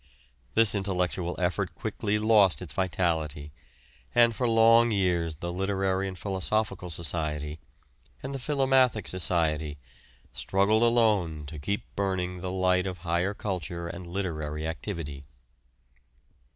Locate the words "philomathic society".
8.39-9.77